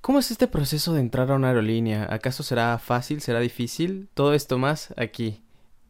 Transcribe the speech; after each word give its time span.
¿Cómo 0.00 0.20
es 0.20 0.30
este 0.30 0.46
proceso 0.46 0.94
de 0.94 1.00
entrar 1.00 1.30
a 1.30 1.34
una 1.34 1.48
aerolínea? 1.48 2.06
¿Acaso 2.10 2.42
será 2.42 2.78
fácil? 2.78 3.20
¿Será 3.20 3.40
difícil? 3.40 4.08
Todo 4.14 4.32
esto 4.32 4.56
más 4.56 4.94
aquí, 4.96 5.42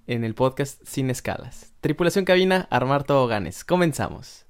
en 0.07 0.25
el 0.25 0.35
podcast 0.35 0.81
Sin 0.85 1.11
Escalas. 1.11 1.73
Tripulación 1.81 2.25
cabina, 2.25 2.67
armar 2.71 3.05
toboganes. 3.05 3.65
Comenzamos. 3.65 4.45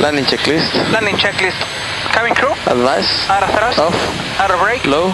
Landing 0.00 0.26
checklist. 0.26 0.74
Landing 0.92 1.16
checklist. 1.16 1.56
Cabin 2.12 2.34
crew. 2.34 2.52
Advice. 2.66 3.30
Out 3.30 3.42
of 3.42 3.50
thrust. 3.50 3.78
Off. 3.78 4.40
Out 4.40 4.50
of 4.50 4.60
brake. 4.60 4.84
Low. 4.86 5.12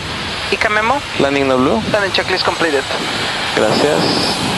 ICA 0.52 0.68
memo. 0.68 1.00
Landing 1.20 1.48
no 1.48 1.56
blue. 1.56 1.80
Landing 1.92 2.12
checklist 2.12 2.44
completed. 2.44 2.82
Gracias. 3.56 4.55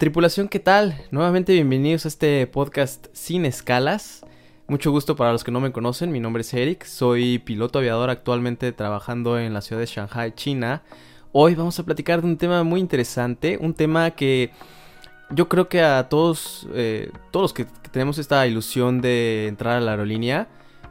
Tripulación, 0.00 0.48
¿qué 0.48 0.60
tal? 0.60 0.98
Nuevamente 1.10 1.52
bienvenidos 1.52 2.06
a 2.06 2.08
este 2.08 2.46
podcast 2.46 3.08
Sin 3.12 3.44
Escalas. 3.44 4.24
Mucho 4.66 4.90
gusto 4.90 5.14
para 5.14 5.30
los 5.30 5.44
que 5.44 5.50
no 5.50 5.60
me 5.60 5.72
conocen, 5.72 6.10
mi 6.10 6.20
nombre 6.20 6.40
es 6.40 6.54
Eric, 6.54 6.84
soy 6.84 7.38
piloto 7.38 7.80
aviador 7.80 8.08
actualmente 8.08 8.72
trabajando 8.72 9.38
en 9.38 9.52
la 9.52 9.60
ciudad 9.60 9.78
de 9.78 9.84
Shanghai, 9.84 10.34
China. 10.34 10.82
Hoy 11.32 11.54
vamos 11.54 11.78
a 11.78 11.82
platicar 11.82 12.22
de 12.22 12.28
un 12.28 12.38
tema 12.38 12.62
muy 12.62 12.80
interesante, 12.80 13.58
un 13.60 13.74
tema 13.74 14.12
que 14.12 14.52
yo 15.28 15.50
creo 15.50 15.68
que 15.68 15.82
a 15.82 16.08
todos, 16.08 16.66
eh, 16.72 17.10
todos 17.30 17.44
los 17.44 17.52
que, 17.52 17.66
tenemos 17.92 18.16
esta 18.16 18.46
ilusión 18.46 19.02
de 19.02 19.48
entrar 19.48 19.76
a 19.76 19.80
la 19.82 19.90
aerolínea, 19.90 20.48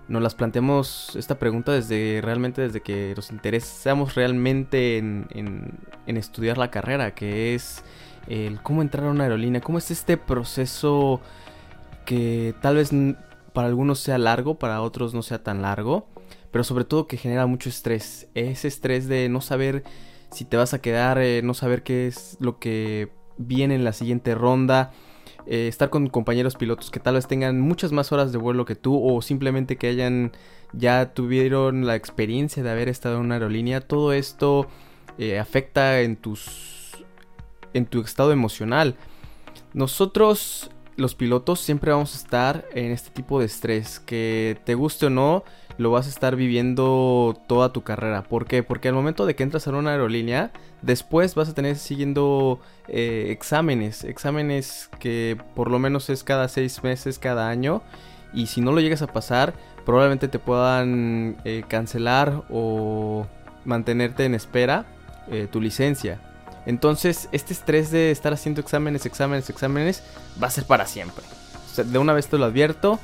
nos 0.08 0.22
las 0.22 0.36
planteamos 0.36 1.16
esta 1.16 1.40
pregunta 1.40 1.72
desde 1.72 2.22
realmente 2.24 2.62
desde 2.62 2.82
que 2.82 3.14
nos 3.16 3.32
interesamos 3.32 4.14
realmente 4.14 5.00
en, 5.00 5.26
en 5.34 6.18
estudiar 6.18 6.60
la 6.60 6.70
carrera, 6.70 7.16
que 7.16 7.56
es 7.56 7.84
el 8.28 8.62
cómo 8.62 8.82
entrar 8.82 9.06
a 9.06 9.12
una 9.12 9.24
aerolínea, 9.24 9.62
cómo 9.62 9.78
es 9.78 9.92
este 9.92 10.18
proceso 10.18 11.22
que 12.06 12.54
tal 12.62 12.76
vez 12.76 12.92
para 13.54 13.68
algunos 13.68 14.00
sea 14.00 14.18
largo, 14.18 14.56
para 14.56 14.82
otros 14.82 15.14
no 15.14 15.22
sea 15.22 15.44
tan 15.44 15.62
largo, 15.62 16.08
pero 16.52 16.64
sobre 16.64 16.86
todo 16.86 17.08
que 17.08 17.18
genera 17.18 17.46
mucho 17.46 17.70
estrés. 17.70 18.28
Ese 18.34 18.68
estrés 18.68 19.08
de 19.08 19.30
no 19.30 19.42
saber 19.42 19.84
si 20.32 20.46
te 20.46 20.58
vas 20.58 20.74
a 20.74 20.82
quedar, 20.82 21.18
eh, 21.20 21.42
no 21.44 21.54
saber 21.54 21.84
qué 21.84 22.08
es 22.08 22.38
lo 22.40 22.60
que 22.60 23.12
viene 23.38 23.76
en 23.76 23.84
la 23.84 23.94
siguiente 23.94 24.36
ronda. 24.36 24.92
Eh, 25.46 25.68
estar 25.68 25.90
con 25.90 26.08
compañeros 26.08 26.56
pilotos 26.56 26.92
que 26.92 27.00
tal 27.00 27.16
vez 27.16 27.28
tengan 27.28 27.60
muchas 27.60 27.92
más 27.92 28.12
horas 28.12 28.32
de 28.32 28.38
vuelo 28.38 28.66
que 28.66 28.76
tú 28.76 29.02
o 29.02 29.22
simplemente 29.22 29.78
que 29.78 29.88
hayan 29.88 30.32
ya 30.74 31.14
tuvieron 31.14 31.88
la 31.88 31.96
experiencia 31.96 32.62
de 32.62 32.70
haber 32.70 32.90
estado 32.90 33.16
en 33.16 33.22
una 33.22 33.36
aerolínea, 33.36 33.82
todo 33.82 34.14
esto 34.14 34.68
eh, 35.18 35.40
afecta 35.40 36.02
en 36.02 36.18
tus 36.18 36.79
en 37.74 37.86
tu 37.86 38.02
estado 38.02 38.32
emocional. 38.32 38.96
Nosotros, 39.74 40.72
los 40.96 41.16
pilotos, 41.16 41.60
siempre 41.60 41.92
vamos 41.92 42.14
a 42.14 42.18
estar 42.18 42.66
en 42.74 42.92
este 42.92 43.12
tipo 43.12 43.40
de 43.40 43.46
estrés. 43.46 44.00
Que 44.00 44.60
te 44.66 44.76
guste 44.76 45.08
o 45.08 45.10
no, 45.10 45.44
lo 45.78 45.92
vas 45.92 46.08
a 46.08 46.10
estar 46.10 46.36
viviendo 46.36 47.38
toda 47.48 47.72
tu 47.72 47.84
carrera. 47.84 48.24
¿Por 48.24 48.46
qué? 48.46 48.64
Porque 48.64 48.90
al 48.90 48.96
momento 48.96 49.26
de 49.26 49.36
que 49.36 49.44
entras 49.44 49.68
a 49.68 49.72
una 49.72 49.92
aerolínea, 49.92 50.52
después 50.82 51.36
vas 51.36 51.50
a 51.50 51.54
tener 51.54 51.78
siguiendo 51.78 52.60
eh, 52.88 53.28
exámenes. 53.30 54.04
Exámenes 54.04 54.90
que 55.00 55.38
por 55.56 55.72
lo 55.72 55.80
menos 55.80 56.10
es 56.10 56.24
cada 56.24 56.48
seis 56.48 56.84
meses, 56.84 57.20
cada 57.20 57.50
año. 57.50 57.82
Y 58.34 58.48
si 58.48 58.62
no 58.62 58.72
lo 58.72 58.82
llegas 58.82 59.02
a 59.02 59.08
pasar, 59.08 59.54
probablemente 59.86 60.28
te 60.28 60.38
puedan 60.38 61.38
eh, 61.46 61.64
cancelar 61.68 62.44
o 62.50 63.26
mantenerte 63.66 64.26
en 64.26 64.36
espera 64.36 64.86
eh, 65.32 65.48
tu 65.50 65.62
licencia. 65.62 66.20
Entonces, 66.66 67.30
este 67.32 67.54
estrés 67.54 67.92
de 67.92 68.12
estar 68.12 68.34
haciendo 68.34 68.62
exámenes, 68.62 69.06
exámenes, 69.06 69.50
exámenes, 69.50 70.04
va 70.42 70.48
a 70.48 70.52
ser 70.52 70.66
para 70.66 70.86
siempre. 70.86 71.24
de 71.78 71.98
una 71.98 72.14
vez 72.14 72.28
te 72.28 72.38
lo 72.38 72.46
advierto. 72.46 73.00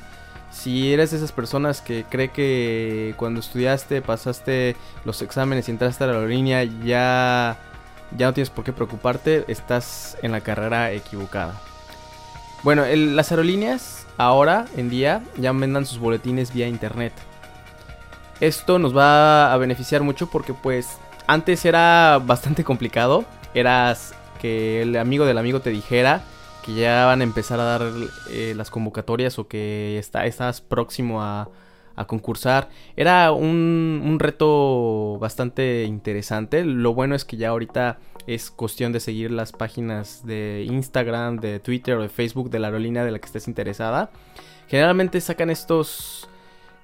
Si 0.51 0.93
eres 0.93 1.11
de 1.11 1.17
esas 1.17 1.31
personas 1.31 1.81
que 1.81 2.05
cree 2.09 2.29
que 2.29 3.13
cuando 3.17 3.39
estudiaste, 3.39 4.01
pasaste 4.01 4.75
los 5.03 5.21
exámenes 5.21 5.67
y 5.67 5.71
entraste 5.71 6.03
a 6.03 6.07
la 6.07 6.13
aerolínea, 6.13 6.63
ya, 6.63 7.57
ya 8.17 8.27
no 8.27 8.33
tienes 8.33 8.49
por 8.49 8.63
qué 8.63 8.71
preocuparte, 8.71 9.43
estás 9.47 10.17
en 10.21 10.31
la 10.31 10.41
carrera 10.41 10.91
equivocada. 10.91 11.59
Bueno, 12.63 12.83
las 12.87 13.31
aerolíneas 13.31 14.07
ahora 14.17 14.65
en 14.77 14.89
día 14.89 15.21
ya 15.37 15.53
mandan 15.53 15.85
sus 15.85 15.99
boletines 15.99 16.53
vía 16.53 16.67
internet. 16.67 17.13
Esto 18.39 18.79
nos 18.79 18.95
va 18.95 19.53
a 19.53 19.57
beneficiar 19.57 20.01
mucho 20.01 20.27
porque 20.27 20.53
pues 20.53 20.97
antes 21.27 21.65
era 21.65 22.19
bastante 22.25 22.63
complicado 22.63 23.25
eras 23.55 24.13
que 24.39 24.83
el 24.83 24.95
amigo 24.97 25.25
del 25.25 25.39
amigo 25.39 25.61
te 25.61 25.71
dijera 25.71 26.21
que 26.65 26.73
ya 26.73 27.05
van 27.05 27.21
a 27.21 27.23
empezar 27.23 27.59
a 27.59 27.63
dar 27.63 27.81
eh, 28.31 28.53
las 28.55 28.71
convocatorias 28.71 29.37
o 29.37 29.47
que 29.47 29.99
está, 29.99 30.25
estás 30.25 30.61
próximo 30.61 31.21
a, 31.21 31.49
concursar. 32.07 32.69
Era 32.97 33.31
un, 33.31 34.01
un, 34.03 34.19
reto 34.19 35.17
bastante 35.17 35.85
interesante. 35.85 36.65
Lo 36.65 36.93
bueno 36.93 37.15
es 37.15 37.23
que 37.23 37.37
ya 37.37 37.49
ahorita 37.49 37.99
es 38.27 38.51
cuestión 38.51 38.91
de 38.91 38.99
seguir 38.99 39.31
las 39.31 39.53
páginas 39.53 40.25
de 40.25 40.65
Instagram, 40.69 41.37
de 41.37 41.61
Twitter 41.61 41.95
o 41.95 42.01
de 42.01 42.09
Facebook 42.09 42.49
de 42.49 42.59
la 42.59 42.67
aerolínea 42.67 43.05
de 43.05 43.11
la 43.11 43.19
que 43.19 43.27
estés 43.27 43.47
interesada. 43.47 44.09
Generalmente 44.67 45.21
sacan 45.21 45.49
estos 45.49 46.27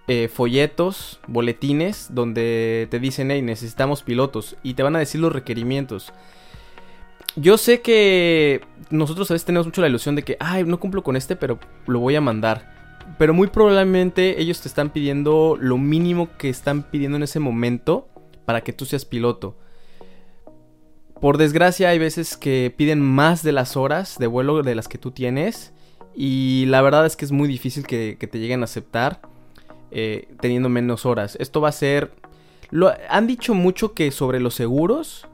eh, 0.07 0.29
folletos, 0.29 1.19
boletines, 1.27 2.07
donde 2.11 2.87
te 2.89 2.99
dicen, 2.99 3.31
hey, 3.31 3.41
necesitamos 3.41 4.03
pilotos 4.03 4.55
y 4.63 4.75
te 4.75 4.83
van 4.83 4.95
a 4.95 4.99
decir 4.99 5.19
los 5.19 5.33
requerimientos 5.33 6.13
yo 7.35 7.57
sé 7.57 7.81
que 7.81 8.61
nosotros 8.89 9.29
a 9.31 9.35
veces 9.35 9.45
tenemos 9.45 9.65
mucho 9.65 9.81
la 9.81 9.87
ilusión 9.87 10.15
de 10.15 10.23
que, 10.23 10.37
ay, 10.39 10.63
no 10.63 10.79
cumplo 10.79 11.03
con 11.03 11.15
este, 11.15 11.35
pero 11.35 11.59
lo 11.87 11.99
voy 11.99 12.15
a 12.15 12.21
mandar. 12.21 12.81
Pero 13.17 13.33
muy 13.33 13.47
probablemente 13.47 14.41
ellos 14.41 14.61
te 14.61 14.67
están 14.67 14.89
pidiendo 14.89 15.57
lo 15.59 15.77
mínimo 15.77 16.29
que 16.37 16.49
están 16.49 16.83
pidiendo 16.83 17.17
en 17.17 17.23
ese 17.23 17.39
momento 17.39 18.07
para 18.45 18.61
que 18.61 18.73
tú 18.73 18.85
seas 18.85 19.05
piloto. 19.05 19.57
Por 21.19 21.37
desgracia 21.37 21.89
hay 21.89 21.99
veces 21.99 22.35
que 22.35 22.73
piden 22.75 22.99
más 23.01 23.43
de 23.43 23.51
las 23.51 23.77
horas 23.77 24.17
de 24.17 24.27
vuelo 24.27 24.63
de 24.63 24.75
las 24.75 24.87
que 24.87 24.97
tú 24.97 25.11
tienes. 25.11 25.73
Y 26.15 26.65
la 26.67 26.81
verdad 26.81 27.05
es 27.05 27.15
que 27.15 27.25
es 27.25 27.31
muy 27.31 27.47
difícil 27.47 27.85
que, 27.85 28.17
te 28.19 28.39
lleguen 28.39 28.61
a 28.61 28.65
aceptar 28.65 29.21
eh, 29.91 30.27
teniendo 30.41 30.67
menos 30.67 31.05
horas. 31.05 31.37
Esto 31.39 31.61
va 31.61 31.69
a 31.69 31.73
ser... 31.73 32.11
Lo, 32.71 32.91
han 33.09 33.27
dicho 33.27 33.53
mucho 33.53 33.93
que 33.93 34.11
sobre 34.11 34.39
los 34.39 34.55
seguros 34.55 35.27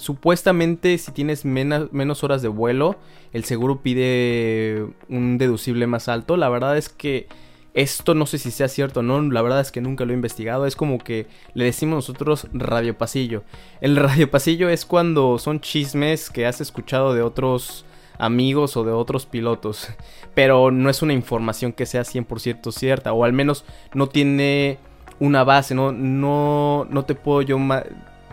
supuestamente 0.00 0.98
si 0.98 1.12
tienes 1.12 1.44
menos 1.44 2.24
horas 2.24 2.42
de 2.42 2.48
vuelo, 2.48 2.96
el 3.32 3.44
seguro 3.44 3.82
pide 3.82 4.86
un 5.08 5.38
deducible 5.38 5.86
más 5.86 6.08
alto. 6.08 6.36
La 6.36 6.48
verdad 6.48 6.76
es 6.76 6.88
que 6.88 7.28
esto 7.72 8.14
no 8.14 8.26
sé 8.26 8.38
si 8.38 8.50
sea 8.50 8.66
cierto 8.66 9.00
o 9.00 9.02
no, 9.02 9.20
la 9.22 9.42
verdad 9.42 9.60
es 9.60 9.70
que 9.70 9.80
nunca 9.80 10.04
lo 10.04 10.12
he 10.12 10.16
investigado. 10.16 10.66
Es 10.66 10.74
como 10.74 10.98
que 10.98 11.26
le 11.54 11.64
decimos 11.64 11.96
nosotros 11.96 12.48
radio 12.52 12.96
pasillo. 12.98 13.44
El 13.80 13.96
radio 13.96 14.30
pasillo 14.30 14.68
es 14.68 14.84
cuando 14.84 15.38
son 15.38 15.60
chismes 15.60 16.30
que 16.30 16.46
has 16.46 16.60
escuchado 16.60 17.14
de 17.14 17.22
otros 17.22 17.84
amigos 18.18 18.76
o 18.76 18.84
de 18.84 18.92
otros 18.92 19.26
pilotos, 19.26 19.88
pero 20.34 20.70
no 20.70 20.90
es 20.90 21.02
una 21.02 21.12
información 21.12 21.72
que 21.72 21.86
sea 21.86 22.02
100% 22.02 22.72
cierta 22.72 23.12
o 23.12 23.24
al 23.24 23.32
menos 23.32 23.64
no 23.94 24.08
tiene 24.08 24.78
una 25.20 25.44
base, 25.44 25.74
no, 25.74 25.92
no, 25.92 26.86
no 26.90 27.04
te 27.04 27.14
puedo 27.14 27.42
yo 27.42 27.58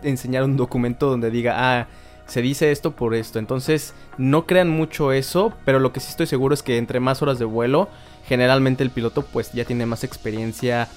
enseñar 0.03 0.44
un 0.44 0.58
documento 0.58 1.09
donde 1.09 1.31
diga, 1.31 1.56
ah, 1.58 1.88
se 2.28 2.41
dice 2.41 2.72
esto 2.72 2.91
por 2.91 3.16
esto. 3.16 3.40
Entonces, 3.40 3.94
no 4.18 4.46
crean 4.46 4.69
mucho 4.69 5.12
eso, 5.12 5.53
pero 5.66 5.80
lo 5.80 5.94
que 5.94 6.00
sí 6.00 6.09
estoy 6.09 6.28
seguro 6.28 6.53
es 6.53 6.63
que 6.63 6.78
entre 6.78 7.00
más 7.00 7.22
horas 7.22 7.40
de 7.40 7.46
vuelo, 7.46 7.90
generalmente 8.28 8.84
el 8.84 8.90
piloto 8.90 9.22
pues 9.22 9.53
ya 9.53 9.66
tiene 9.66 9.85
más 9.85 10.03
experiencia 10.03 10.90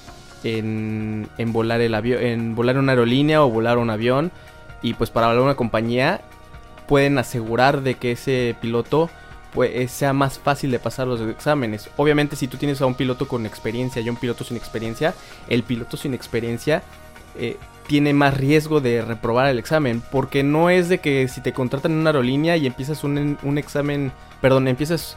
en, 0.43 1.29
en 1.39 1.53
volar 1.53 1.81
el 1.81 1.95
avión, 1.95 2.23
en 2.23 2.55
volar 2.55 2.79
una 2.79 2.93
aerolínea 2.93 3.43
o 3.45 3.51
volar 3.51 3.79
un 3.79 3.91
avión. 3.91 4.33
Y 4.83 4.95
pues 4.95 5.11
para 5.11 5.29
volar 5.29 5.43
una 5.43 5.55
compañía 5.55 6.23
pueden 6.89 7.19
asegurar 7.19 7.83
de 7.83 7.95
que 7.95 8.13
ese 8.13 8.57
piloto 8.61 9.11
pues, 9.53 9.91
sea 9.91 10.13
más 10.13 10.39
fácil 10.39 10.71
de 10.71 10.79
pasar 10.79 11.07
los 11.07 11.21
exámenes. 11.21 11.89
Obviamente 11.97 12.35
si 12.37 12.49
tú 12.49 12.57
tienes 12.57 12.81
a 12.81 12.87
un 12.87 12.95
piloto 12.95 13.29
con 13.29 13.47
experiencia 13.47 14.03
y 14.03 14.09
un 14.09 14.17
piloto 14.17 14.43
sin 14.45 14.57
experiencia, 14.57 15.15
el 15.49 15.63
piloto 15.63 15.97
sin 15.97 16.15
experiencia 16.15 16.83
eh, 17.37 17.57
tiene 17.91 18.15
más 18.15 18.37
riesgo 18.37 18.81
de 18.81 19.03
reprobar 19.03 19.49
el 19.49 19.59
examen. 19.59 20.01
Porque 20.13 20.45
no 20.45 20.71
es 20.71 20.89
de 20.89 20.99
que 20.99 21.27
si 21.27 21.41
te 21.41 21.53
contratan 21.53 21.91
en 21.91 21.99
una 21.99 22.11
aerolínea 22.11 22.57
y 22.57 22.69
empiezas 22.69 23.03
un, 23.03 23.37
un 23.43 23.59
examen, 23.59 24.13
perdón, 24.41 24.69
empiezas 24.69 25.17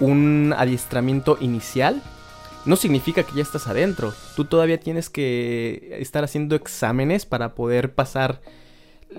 un 0.00 0.52
adiestramiento 0.58 1.38
inicial, 1.40 2.02
no 2.64 2.74
significa 2.74 3.22
que 3.22 3.36
ya 3.36 3.42
estás 3.42 3.68
adentro. 3.68 4.12
Tú 4.34 4.46
todavía 4.46 4.80
tienes 4.80 5.10
que 5.10 5.96
estar 6.00 6.24
haciendo 6.24 6.56
exámenes 6.56 7.24
para 7.24 7.54
poder 7.54 7.94
pasar 7.94 8.40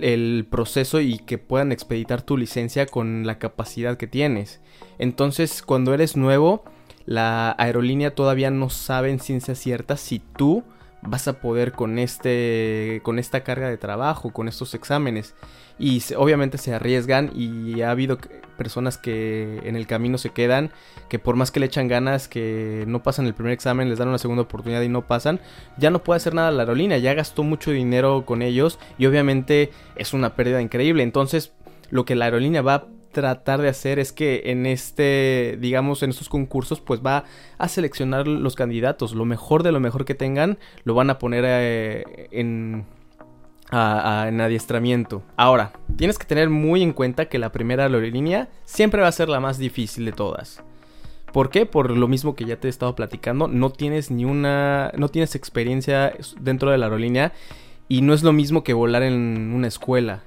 el 0.02 0.46
proceso 0.52 1.00
y 1.00 1.20
que 1.20 1.38
puedan 1.38 1.72
expeditar 1.72 2.22
tu 2.22 2.36
licencia 2.36 2.86
con 2.86 3.26
la 3.26 3.40
capacidad 3.40 3.96
que 3.96 4.08
tienes. 4.08 4.60
Entonces, 4.98 5.62
cuando 5.62 5.94
eres 5.94 6.18
nuevo, 6.18 6.66
la 7.06 7.56
aerolínea 7.58 8.14
todavía 8.14 8.52
no 8.52 8.70
sabe 8.70 9.10
en 9.10 9.22
ciencia 9.22 9.56
cierta 9.56 9.96
si 9.96 10.20
tú 10.20 10.66
vas 11.02 11.28
a 11.28 11.34
poder 11.34 11.72
con 11.72 12.00
este 12.00 13.02
con 13.04 13.20
esta 13.20 13.44
carga 13.44 13.70
de 13.70 13.78
trabajo, 13.78 14.32
con 14.32 14.48
estos 14.48 14.74
exámenes. 14.74 15.36
Y 15.78 16.04
obviamente 16.18 16.58
se 16.58 16.74
arriesgan 16.74 17.32
y 17.34 17.82
ha 17.82 17.92
habido 17.92 18.18
personas 18.58 18.98
que 18.98 19.62
en 19.64 19.78
el 19.78 19.88
camino 19.88 20.18
se 20.18 20.32
quedan, 20.32 20.72
que 21.08 21.20
por 21.20 21.38
más 21.38 21.52
que 21.52 21.62
le 21.62 21.68
echan 21.68 21.88
ganas, 21.88 22.28
que 22.28 22.84
no 22.86 23.02
pasan 23.02 23.26
el 23.26 23.34
primer 23.34 23.54
examen, 23.54 23.88
les 23.88 23.98
dan 23.98 24.10
una 24.10 24.18
segunda 24.18 24.44
oportunidad 24.44 24.82
y 24.82 24.90
no 24.90 25.08
pasan, 25.08 25.40
ya 25.78 25.90
no 25.90 26.04
puede 26.04 26.18
hacer 26.18 26.34
nada 26.34 26.52
la 26.52 26.64
aerolínea, 26.64 26.98
ya 26.98 27.14
gastó 27.14 27.44
mucho 27.44 27.72
dinero 27.72 28.26
con 28.26 28.42
ellos 28.42 28.78
y 28.98 29.06
obviamente 29.06 29.72
es 29.96 30.14
una 30.14 30.36
pérdida 30.36 30.62
increíble, 30.62 31.04
entonces 31.04 31.54
lo 31.90 32.04
que 32.04 32.16
la 32.16 32.26
aerolínea 32.26 32.62
va 32.62 32.88
tratar 33.20 33.62
de 33.62 33.68
hacer 33.68 34.00
es 34.00 34.14
que 34.14 34.44
en 34.46 34.66
este, 34.66 35.58
digamos, 35.60 36.04
en 36.04 36.12
estos 36.12 36.30
concursos, 36.30 36.80
pues 36.80 37.02
va 37.06 37.26
a 37.58 37.68
seleccionar 37.68 38.28
los 38.28 38.56
candidatos. 38.56 39.14
Lo 39.14 39.26
mejor 39.26 39.64
de 39.64 39.74
lo 39.74 39.82
mejor 39.82 40.06
que 40.06 40.16
tengan 40.16 40.58
lo 40.86 40.94
van 40.94 41.10
a 41.10 41.20
poner 41.20 41.44
eh, 41.46 42.30
en, 42.32 42.86
en 43.72 44.42
adiestramiento. 44.42 45.22
Ahora, 45.36 45.74
tienes 45.98 46.18
que 46.18 46.26
tener 46.26 46.50
muy 46.50 46.82
en 46.82 46.94
cuenta 46.94 47.28
que 47.28 47.40
la 47.40 47.52
primera 47.52 47.84
aerolínea 47.84 48.48
siempre 48.64 49.02
va 49.02 49.10
a 49.10 49.12
ser 49.12 49.28
la 49.28 49.42
más 49.42 49.58
difícil 49.58 50.06
de 50.06 50.14
todas. 50.14 50.64
¿Por 51.34 51.50
qué? 51.50 51.66
Por 51.66 51.92
lo 51.92 52.08
mismo 52.08 52.36
que 52.36 52.46
ya 52.46 52.56
te 52.56 52.68
he 52.68 52.70
estado 52.70 52.96
platicando, 52.96 53.50
no 53.50 53.70
tienes 53.70 54.12
ni 54.12 54.24
una, 54.24 54.92
no 54.98 55.10
tienes 55.10 55.36
experiencia 55.36 56.14
dentro 56.40 56.72
de 56.72 56.78
la 56.78 56.86
aerolínea 56.86 57.34
y 57.90 58.02
no 58.02 58.14
es 58.14 58.24
lo 58.24 58.32
mismo 58.32 58.64
que 58.64 58.74
volar 58.74 59.04
en 59.04 59.52
una 59.54 59.68
escuela 59.68 60.24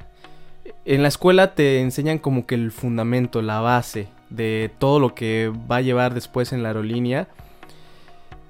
en 0.85 1.03
la 1.03 1.09
escuela 1.09 1.55
te 1.55 1.81
enseñan 1.81 2.19
como 2.19 2.47
que 2.47 2.55
el 2.55 2.73
fundamento, 2.73 3.43
la 3.43 3.61
base 3.61 4.09
de 4.31 4.70
todo 4.79 4.99
lo 4.99 5.14
que 5.14 5.53
va 5.70 5.76
a 5.76 5.81
llevar 5.81 6.14
después 6.14 6.53
en 6.53 6.62
la 6.62 6.70
aerolínea. 6.70 7.29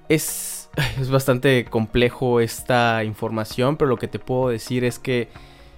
Es, 0.08 0.70
es 1.00 1.10
bastante 1.10 1.64
complejo 1.64 2.40
esta 2.40 3.04
información, 3.04 3.76
pero 3.76 3.88
lo 3.88 3.96
que 3.96 4.08
te 4.08 4.18
puedo 4.18 4.48
decir 4.48 4.84
es 4.84 4.98
que 4.98 5.28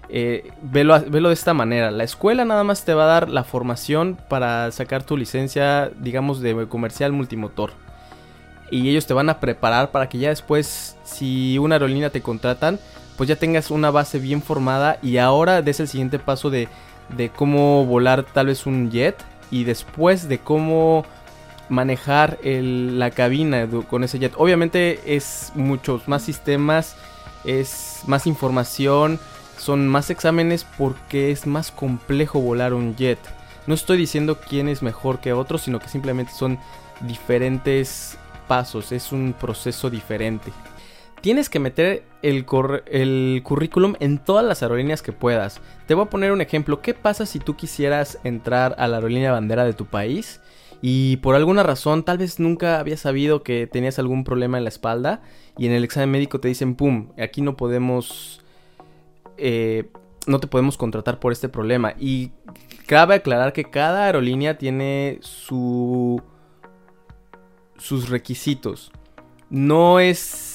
eh, 0.08 0.50
velo, 0.62 1.00
velo, 1.08 1.28
de 1.28 1.34
esta 1.34 1.54
manera. 1.54 1.90
La 1.90 2.04
escuela 2.04 2.44
nada 2.44 2.64
más 2.64 2.84
te 2.84 2.94
va 2.94 3.04
a 3.04 3.20
dar 3.20 3.28
la 3.30 3.44
formación 3.44 4.18
para 4.28 4.70
sacar 4.70 5.04
tu 5.04 5.16
licencia, 5.16 5.90
digamos, 5.98 6.40
de 6.40 6.68
comercial 6.68 7.12
multimotor. 7.12 7.72
Y 8.70 8.88
ellos 8.90 9.06
te 9.06 9.14
van 9.14 9.28
a 9.28 9.40
preparar 9.40 9.90
para 9.90 10.08
que 10.08 10.18
ya 10.18 10.30
después, 10.30 10.96
si 11.04 11.58
una 11.58 11.76
aerolínea 11.76 12.10
te 12.10 12.22
contratan, 12.22 12.78
pues 13.16 13.28
ya 13.28 13.36
tengas 13.36 13.70
una 13.70 13.90
base 13.90 14.18
bien 14.18 14.42
formada 14.42 14.98
y 15.02 15.18
ahora 15.18 15.62
des 15.62 15.80
el 15.80 15.88
siguiente 15.88 16.18
paso 16.18 16.50
de, 16.50 16.68
de 17.16 17.30
cómo 17.30 17.84
volar 17.86 18.24
tal 18.24 18.46
vez 18.46 18.66
un 18.66 18.90
jet 18.90 19.16
y 19.50 19.64
después 19.64 20.28
de 20.28 20.38
cómo 20.38 21.04
manejar 21.68 22.38
la 22.42 23.10
cabina 23.10 23.68
con 23.88 24.04
ese 24.04 24.18
jet. 24.18 24.32
Obviamente 24.36 25.16
es 25.16 25.52
muchos 25.54 26.08
más 26.08 26.22
sistemas, 26.22 26.96
es 27.44 28.02
más 28.06 28.26
información, 28.26 29.20
son 29.58 29.88
más 29.88 30.10
exámenes 30.10 30.66
porque 30.76 31.30
es 31.30 31.46
más 31.46 31.70
complejo 31.70 32.40
volar 32.40 32.74
un 32.74 32.96
jet. 32.96 33.18
No 33.66 33.74
estoy 33.74 33.96
diciendo 33.96 34.38
quién 34.40 34.68
es 34.68 34.82
mejor 34.82 35.20
que 35.20 35.32
otro, 35.32 35.56
sino 35.56 35.78
que 35.78 35.88
simplemente 35.88 36.32
son 36.32 36.58
diferentes 37.00 38.18
pasos, 38.46 38.92
es 38.92 39.10
un 39.12 39.34
proceso 39.38 39.88
diferente 39.88 40.52
tienes 41.24 41.48
que 41.48 41.58
meter 41.58 42.04
el, 42.20 42.44
currículum 42.44 43.94
en 43.98 44.18
todas 44.18 44.44
las 44.44 44.62
aerolíneas 44.62 45.00
que 45.00 45.12
puedas. 45.12 45.62
Te 45.86 45.94
voy 45.94 46.04
a 46.04 46.10
poner 46.10 46.32
un 46.32 46.42
ejemplo. 46.42 46.82
¿Qué 46.82 46.92
pasa 46.92 47.24
si 47.24 47.38
tú 47.38 47.56
quisieras 47.56 48.18
entrar 48.24 48.74
a 48.76 48.86
la 48.88 48.96
aerolínea 48.96 49.32
bandera 49.32 49.64
de 49.64 49.72
tu 49.72 49.86
país? 49.86 50.42
Y 50.82 51.16
por 51.16 51.34
alguna 51.34 51.62
razón, 51.62 52.04
tal 52.04 52.18
vez 52.18 52.40
nunca 52.40 52.78
habías 52.78 53.00
sabido 53.00 53.42
que 53.42 53.66
tenías 53.66 53.98
algún 53.98 54.22
problema 54.22 54.58
en 54.58 54.64
la 54.64 54.68
espalda. 54.68 55.22
Y 55.56 55.64
en 55.64 55.72
el 55.72 55.82
examen 55.82 56.10
médico 56.10 56.40
te 56.40 56.48
dicen, 56.48 56.74
¡pum! 56.74 57.08
Aquí 57.18 57.40
no 57.40 57.56
podemos... 57.56 58.44
Eh, 59.38 59.88
no 60.26 60.40
te 60.40 60.46
podemos 60.46 60.76
contratar 60.76 61.20
por 61.20 61.32
este 61.32 61.48
problema. 61.48 61.94
Y 61.98 62.32
cabe 62.84 63.14
aclarar 63.14 63.54
que 63.54 63.64
cada 63.64 64.04
aerolínea 64.04 64.58
tiene 64.58 65.20
su... 65.22 66.22
sus 67.78 68.10
requisitos. 68.10 68.92
No 69.48 70.00
es 70.00 70.53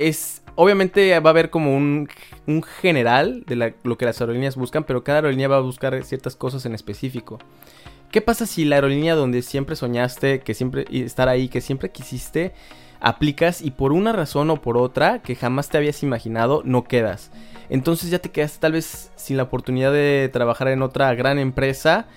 es 0.00 0.42
obviamente 0.56 1.18
va 1.20 1.30
a 1.30 1.32
haber 1.32 1.50
como 1.50 1.76
un, 1.76 2.08
general 2.80 3.44
de 3.46 3.74
lo 3.84 3.96
que 3.96 4.04
las 4.04 4.20
aerolíneas 4.20 4.56
buscan, 4.56 4.84
pero 4.84 5.04
cada 5.04 5.18
aerolínea 5.18 5.46
va 5.46 5.56
a 5.56 5.60
buscar 5.60 6.02
ciertas 6.04 6.34
cosas 6.34 6.66
en 6.66 6.74
específico. 6.74 7.38
¿Qué 8.10 8.20
pasa 8.20 8.44
si 8.44 8.64
la 8.64 8.76
aerolínea 8.76 9.14
donde 9.14 9.42
siempre 9.42 9.76
soñaste, 9.76 10.40
que 10.40 10.52
siempre 10.52 10.84
estar 10.90 11.28
ahí, 11.28 11.48
que 11.48 11.60
siempre 11.60 11.90
quisiste, 11.90 12.52
aplicas 13.00 13.62
y 13.62 13.70
por 13.70 13.92
una 13.92 14.12
razón 14.12 14.50
o 14.50 14.60
por 14.60 14.76
otra 14.76 15.20
que 15.22 15.36
jamás 15.36 15.68
te 15.68 15.78
habías 15.78 16.02
imaginado 16.02 16.62
no 16.64 16.84
quedas? 16.84 17.30
Entonces 17.68 18.10
ya 18.10 18.18
te 18.18 18.30
quedaste 18.30 18.58
tal 18.58 18.72
vez 18.72 19.12
sin 19.14 19.36
la 19.36 19.44
oportunidad 19.44 19.92
de 19.92 20.28
trabajar 20.32 20.68
en 20.68 20.82
otra 20.82 21.14
gran 21.14 21.38
empresa 21.38 22.08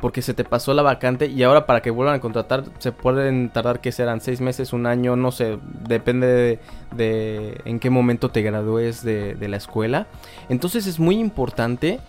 porque 0.00 0.22
se 0.22 0.34
te 0.34 0.44
pasó 0.44 0.74
la 0.74 0.82
vacante 0.82 1.26
y 1.26 1.42
ahora 1.42 1.66
para 1.66 1.80
que 1.80 1.90
vuelvan 1.90 2.16
a 2.16 2.20
contratar 2.20 2.64
se 2.78 2.92
pueden 2.92 3.48
tardar 3.48 3.80
que 3.80 3.92
serán 3.92 4.20
seis 4.20 4.40
meses, 4.40 4.72
un 4.72 4.86
año, 4.86 5.16
no 5.16 5.32
sé, 5.32 5.58
depende 5.88 6.58
de, 6.94 7.60
en 7.64 7.80
qué 7.80 7.90
momento 7.90 8.30
te 8.30 8.42
gradúes 8.42 9.02
de, 9.02 9.36
la 9.48 9.56
escuela. 9.56 10.06
Entonces 10.48 10.86
es 10.86 10.98
muy 10.98 11.18
importante 11.18 12.00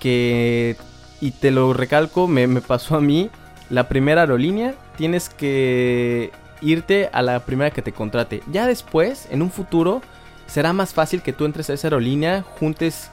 que, 0.00 0.76
y 1.20 1.32
te 1.32 1.50
lo 1.50 1.72
recalco, 1.74 2.26
me, 2.26 2.46
me 2.46 2.60
pasó 2.60 2.96
a 2.96 3.00
mí, 3.00 3.30
la 3.70 3.88
primera 3.88 4.22
aerolínea 4.22 4.74
tienes 4.96 5.28
que 5.28 6.32
irte 6.60 7.08
a 7.12 7.22
la 7.22 7.40
primera 7.40 7.70
que 7.70 7.82
te 7.82 7.92
contrate. 7.92 8.42
Ya 8.50 8.66
después, 8.66 9.28
en 9.30 9.42
un 9.42 9.50
futuro, 9.50 10.02
será 10.46 10.72
más 10.72 10.94
fácil 10.94 11.22
que 11.22 11.32
tú 11.32 11.44
entres 11.44 11.70
a 11.70 11.74
esa 11.74 11.86
aerolínea, 11.88 12.42
juntes 12.42 13.10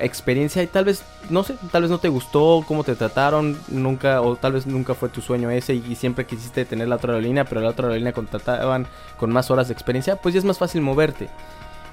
experiencia 0.00 0.62
y 0.62 0.66
tal 0.66 0.84
vez, 0.84 1.02
no 1.30 1.42
sé, 1.44 1.56
tal 1.70 1.82
vez 1.82 1.90
no 1.90 1.98
te 1.98 2.08
gustó 2.08 2.64
cómo 2.66 2.84
te 2.84 2.94
trataron, 2.94 3.58
nunca, 3.68 4.20
o 4.20 4.36
tal 4.36 4.52
vez 4.52 4.66
nunca 4.66 4.94
fue 4.94 5.08
tu 5.08 5.20
sueño 5.20 5.50
ese 5.50 5.74
y, 5.74 5.94
siempre 5.94 6.26
quisiste 6.26 6.64
tener 6.64 6.88
la 6.88 6.96
otra 6.96 7.12
aerolínea, 7.12 7.44
pero 7.44 7.60
la 7.60 7.70
otra 7.70 7.86
aerolínea 7.86 8.12
contrataban 8.12 8.86
con 9.18 9.30
más 9.30 9.50
horas 9.50 9.68
de 9.68 9.74
experiencia, 9.74 10.16
pues 10.16 10.34
ya 10.34 10.38
es 10.38 10.44
más 10.44 10.58
fácil 10.58 10.80
moverte. 10.80 11.28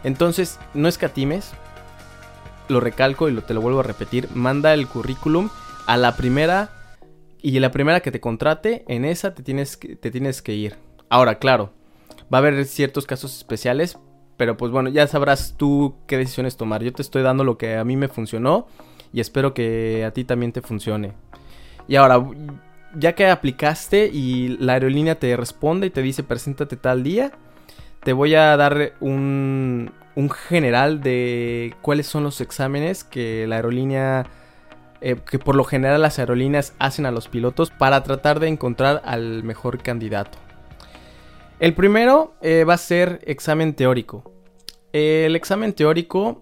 Entonces, 0.03 0.59
no 0.73 0.87
escatimes, 0.87 1.51
lo 2.67 2.79
recalco 2.79 3.29
y 3.29 3.33
lo, 3.33 3.43
te 3.43 3.53
lo 3.53 3.61
vuelvo 3.61 3.81
a 3.81 3.83
repetir, 3.83 4.29
manda 4.33 4.73
el 4.73 4.87
currículum 4.87 5.49
a 5.87 5.97
la 5.97 6.15
primera 6.15 6.69
y 7.41 7.59
la 7.59 7.71
primera 7.71 8.01
que 8.01 8.11
te 8.11 8.19
contrate, 8.19 8.83
en 8.87 9.05
esa 9.05 9.33
te 9.33 9.43
tienes 9.43 9.79
te 9.79 10.11
tienes 10.11 10.41
que 10.41 10.53
ir. 10.53 10.77
Ahora, 11.09 11.39
claro, 11.39 11.73
va 12.33 12.37
a 12.37 12.39
haber 12.39 12.65
ciertos 12.65 13.05
casos 13.05 13.35
especiales, 13.35 13.97
pero 14.41 14.57
pues 14.57 14.71
bueno, 14.71 14.89
ya 14.89 15.05
sabrás 15.05 15.53
tú 15.55 15.93
qué 16.07 16.17
decisiones 16.17 16.57
tomar. 16.57 16.81
Yo 16.81 16.91
te 16.91 17.03
estoy 17.03 17.21
dando 17.21 17.43
lo 17.43 17.59
que 17.59 17.77
a 17.77 17.83
mí 17.83 17.95
me 17.95 18.07
funcionó 18.07 18.65
y 19.13 19.19
espero 19.19 19.53
que 19.53 20.03
a 20.03 20.09
ti 20.09 20.23
también 20.23 20.51
te 20.51 20.63
funcione. 20.63 21.11
Y 21.87 21.95
ahora, 21.95 22.25
ya 22.95 23.13
que 23.13 23.27
aplicaste 23.27 24.07
y 24.11 24.57
la 24.57 24.73
aerolínea 24.73 25.19
te 25.19 25.37
responde 25.37 25.85
y 25.85 25.89
te 25.91 26.01
dice 26.01 26.23
preséntate 26.23 26.75
tal 26.75 27.03
día, 27.03 27.33
te 28.03 28.13
voy 28.13 28.33
a 28.33 28.57
dar 28.57 28.93
un, 28.99 29.91
un 30.15 30.29
general 30.31 31.01
de 31.01 31.75
cuáles 31.83 32.07
son 32.07 32.23
los 32.23 32.41
exámenes 32.41 33.03
que 33.03 33.45
la 33.45 33.57
aerolínea... 33.57 34.25
Eh, 35.01 35.17
que 35.29 35.37
por 35.37 35.55
lo 35.55 35.65
general 35.65 36.01
las 36.01 36.17
aerolíneas 36.17 36.73
hacen 36.79 37.05
a 37.05 37.11
los 37.11 37.27
pilotos 37.27 37.69
para 37.69 38.01
tratar 38.01 38.39
de 38.39 38.47
encontrar 38.47 39.03
al 39.05 39.43
mejor 39.43 39.83
candidato. 39.83 40.39
El 41.61 41.75
primero 41.75 42.33
eh, 42.41 42.63
va 42.63 42.73
a 42.73 42.77
ser 42.77 43.19
examen 43.27 43.75
teórico. 43.75 44.23
El 44.93 45.35
examen 45.35 45.73
teórico 45.73 46.41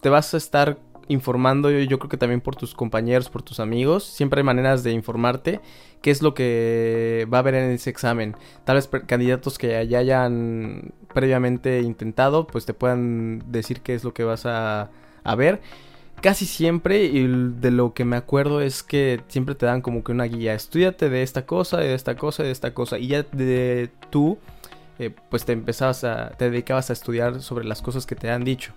te 0.00 0.10
vas 0.10 0.32
a 0.32 0.36
estar 0.36 0.78
informando, 1.08 1.72
yo, 1.72 1.80
yo, 1.80 1.98
creo 1.98 2.08
que 2.08 2.18
también 2.18 2.40
por 2.40 2.54
tus 2.54 2.72
compañeros, 2.72 3.30
por 3.30 3.42
tus 3.42 3.58
amigos. 3.58 4.04
Siempre 4.04 4.38
hay 4.38 4.44
maneras 4.44 4.84
de 4.84 4.92
informarte 4.92 5.60
qué 6.02 6.12
es 6.12 6.22
lo 6.22 6.34
que 6.34 7.26
va 7.34 7.38
a 7.38 7.40
haber 7.40 7.56
en 7.56 7.72
ese 7.72 7.90
examen. 7.90 8.36
Tal 8.64 8.76
vez 8.76 8.88
candidatos 9.06 9.58
que 9.58 9.84
ya 9.88 9.98
hayan 9.98 10.92
previamente 11.12 11.80
intentado, 11.80 12.46
pues 12.46 12.64
te 12.64 12.74
puedan 12.74 13.42
decir 13.50 13.80
qué 13.80 13.94
es 13.94 14.04
lo 14.04 14.14
que 14.14 14.22
vas 14.22 14.46
a, 14.46 14.92
a 15.24 15.34
ver 15.34 15.60
casi 16.20 16.46
siempre, 16.46 17.04
y 17.04 17.26
de 17.26 17.70
lo 17.70 17.94
que 17.94 18.04
me 18.04 18.16
acuerdo 18.16 18.60
es 18.60 18.82
que 18.82 19.20
siempre 19.28 19.54
te 19.54 19.66
dan 19.66 19.80
como 19.80 20.04
que 20.04 20.12
una 20.12 20.24
guía. 20.24 20.54
Estudiate 20.54 21.08
de 21.08 21.22
esta 21.22 21.46
cosa, 21.46 21.78
de 21.78 21.94
esta 21.94 22.16
cosa, 22.16 22.42
de 22.42 22.50
esta 22.50 22.74
cosa. 22.74 22.98
Y 22.98 23.08
ya 23.08 23.22
de 23.22 23.90
tú, 24.10 24.38
eh, 24.98 25.10
pues 25.30 25.44
te 25.44 25.52
empezabas 25.52 26.04
a, 26.04 26.30
te 26.30 26.50
dedicabas 26.50 26.90
a 26.90 26.92
estudiar 26.92 27.40
sobre 27.40 27.64
las 27.64 27.82
cosas 27.82 28.06
que 28.06 28.14
te 28.14 28.30
han 28.30 28.44
dicho. 28.44 28.72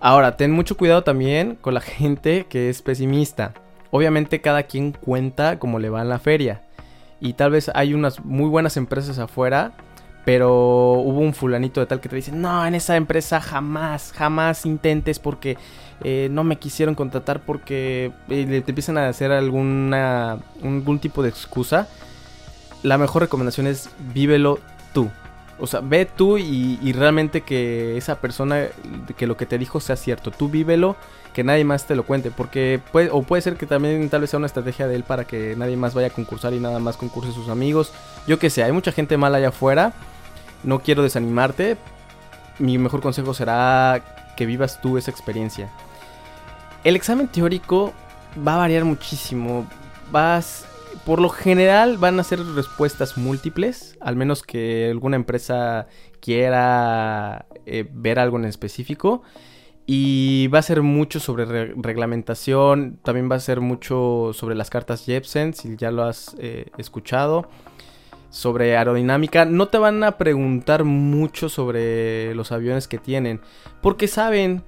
Ahora, 0.00 0.36
ten 0.36 0.52
mucho 0.52 0.76
cuidado 0.76 1.02
también 1.02 1.56
con 1.60 1.74
la 1.74 1.80
gente 1.82 2.46
que 2.48 2.68
es 2.68 2.82
pesimista. 2.82 3.54
Obviamente 3.90 4.40
cada 4.40 4.64
quien 4.64 4.92
cuenta 4.92 5.58
como 5.58 5.78
le 5.78 5.90
va 5.90 6.02
en 6.02 6.08
la 6.08 6.18
feria. 6.18 6.62
Y 7.20 7.32
tal 7.32 7.50
vez 7.50 7.70
hay 7.74 7.94
unas 7.94 8.24
muy 8.24 8.48
buenas 8.48 8.76
empresas 8.76 9.18
afuera 9.18 9.72
pero 10.28 10.92
hubo 10.92 11.20
un 11.20 11.32
fulanito 11.32 11.80
de 11.80 11.86
tal 11.86 12.00
que 12.00 12.08
te 12.10 12.16
dice, 12.16 12.32
no, 12.32 12.66
en 12.66 12.74
esa 12.74 12.96
empresa 12.96 13.40
jamás, 13.40 14.12
jamás 14.14 14.66
intentes 14.66 15.18
porque 15.18 15.56
eh, 16.04 16.28
no 16.30 16.44
me 16.44 16.56
quisieron 16.56 16.94
contratar 16.94 17.40
porque 17.40 18.12
eh, 18.28 18.62
te 18.62 18.70
empiezan 18.70 18.98
a 18.98 19.08
hacer 19.08 19.32
alguna, 19.32 20.32
algún 20.62 20.98
tipo 20.98 21.22
de 21.22 21.30
excusa. 21.30 21.88
La 22.82 22.98
mejor 22.98 23.22
recomendación 23.22 23.66
es 23.66 23.88
vívelo 24.12 24.58
tú. 24.92 25.08
O 25.58 25.66
sea, 25.66 25.80
ve 25.80 26.04
tú 26.04 26.36
y, 26.36 26.92
realmente 26.92 27.40
que 27.40 27.96
esa 27.96 28.20
persona, 28.20 28.66
que 29.16 29.26
lo 29.26 29.38
que 29.38 29.46
te 29.46 29.56
dijo 29.56 29.80
sea 29.80 29.96
cierto. 29.96 30.30
Tú 30.30 30.50
vívelo, 30.50 30.96
que 31.32 31.42
nadie 31.42 31.64
más 31.64 31.86
te 31.86 31.96
lo 31.96 32.04
cuente. 32.04 32.30
Porque 32.30 32.82
puede, 32.92 33.08
o 33.10 33.22
puede 33.22 33.40
ser 33.40 33.56
que 33.56 33.64
también 33.64 34.10
tal 34.10 34.20
vez 34.20 34.28
sea 34.28 34.36
una 34.36 34.46
estrategia 34.46 34.86
de 34.88 34.94
él 34.94 35.04
para 35.04 35.24
que 35.24 35.56
nadie 35.56 35.78
más 35.78 35.94
vaya 35.94 36.08
a 36.08 36.10
concursar 36.10 36.52
y 36.52 36.60
nada 36.60 36.80
más 36.80 36.98
concurse 36.98 37.32
sus 37.32 37.48
amigos. 37.48 37.94
Yo 38.26 38.38
que 38.38 38.50
sé, 38.50 38.62
hay 38.62 38.72
mucha 38.72 38.92
gente 38.92 39.16
mala 39.16 39.38
allá 39.38 39.48
afuera. 39.48 39.94
No 40.64 40.80
quiero 40.80 41.02
desanimarte. 41.02 41.76
Mi 42.58 42.78
mejor 42.78 43.00
consejo 43.00 43.34
será 43.34 44.32
que 44.36 44.46
vivas 44.46 44.80
tú 44.80 44.98
esa 44.98 45.10
experiencia. 45.10 45.70
El 46.84 46.96
examen 46.96 47.28
teórico 47.28 47.92
va 48.46 48.54
a 48.54 48.58
variar 48.58 48.84
muchísimo. 48.84 49.66
Vas 50.10 50.64
por 51.04 51.20
lo 51.20 51.28
general 51.28 51.96
van 51.98 52.18
a 52.18 52.24
ser 52.24 52.44
respuestas 52.44 53.16
múltiples, 53.16 53.96
al 54.00 54.16
menos 54.16 54.42
que 54.42 54.90
alguna 54.90 55.16
empresa 55.16 55.86
quiera 56.20 57.46
eh, 57.66 57.88
ver 57.92 58.18
algo 58.18 58.38
en 58.38 58.44
específico. 58.44 59.22
Y 59.86 60.48
va 60.48 60.58
a 60.58 60.62
ser 60.62 60.82
mucho 60.82 61.18
sobre 61.18 61.46
re- 61.46 61.72
reglamentación, 61.76 62.98
también 63.02 63.30
va 63.30 63.36
a 63.36 63.40
ser 63.40 63.60
mucho 63.60 64.32
sobre 64.34 64.54
las 64.54 64.68
cartas 64.68 65.06
Jepsen, 65.06 65.54
si 65.54 65.76
ya 65.76 65.90
lo 65.90 66.02
has 66.04 66.36
eh, 66.38 66.66
escuchado. 66.76 67.48
Sobre 68.30 68.76
aerodinámica, 68.76 69.44
no 69.44 69.68
te 69.68 69.78
van 69.78 70.04
a 70.04 70.18
preguntar 70.18 70.84
mucho 70.84 71.48
sobre 71.48 72.34
los 72.34 72.52
aviones 72.52 72.86
que 72.86 72.98
tienen, 72.98 73.40
porque 73.80 74.06
saben 74.06 74.62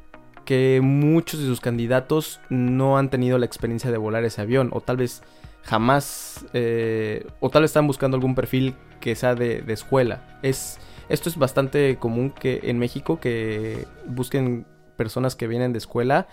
que 0.44 0.80
muchos 0.82 1.40
de 1.40 1.46
sus 1.46 1.60
candidatos 1.60 2.40
no 2.48 2.96
han 2.96 3.10
tenido 3.10 3.38
la 3.38 3.46
experiencia 3.46 3.90
de 3.90 3.98
volar 3.98 4.24
ese 4.24 4.40
avión, 4.40 4.70
o 4.72 4.80
tal 4.80 4.96
vez 4.96 5.22
jamás, 5.62 6.46
eh, 6.54 7.26
o 7.40 7.50
tal 7.50 7.62
vez 7.62 7.70
están 7.70 7.86
buscando 7.86 8.16
algún 8.16 8.34
perfil 8.34 8.74
que 9.00 9.14
sea 9.14 9.34
de, 9.34 9.60
de 9.60 9.72
escuela. 9.72 10.38
Es, 10.42 10.78
esto 11.08 11.28
es 11.28 11.36
bastante 11.36 11.96
común 11.96 12.30
que 12.30 12.60
en 12.64 12.78
México 12.78 13.20
que 13.20 13.86
busquen 14.06 14.66
personas 14.96 15.36
que 15.36 15.46
vienen 15.46 15.72
de 15.72 15.78
escuela, 15.78 16.28